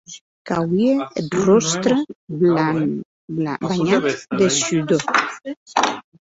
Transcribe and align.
Qu'auie 0.47 0.93
eth 1.19 1.33
ròstre 1.45 1.95
banhat 3.61 4.03
de 4.37 4.47
shudor. 4.59 5.03